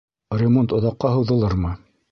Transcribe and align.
Ремонт 0.41 0.73
оҙаҡҡа 0.79 1.15
һуҙылырмы? 1.19 1.79